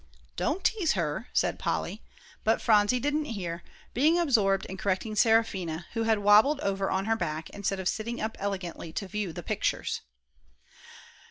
[0.35, 2.01] "Don't tease her," said Polly;
[2.43, 3.61] but Phronsie didn't hear,
[3.93, 8.19] being absorbed in correcting Seraphina, who had wobbled over on her back instead of sitting
[8.19, 10.01] up elegantly to view the pictures.